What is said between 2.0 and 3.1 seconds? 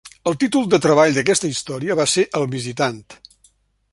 va ser "El visitant".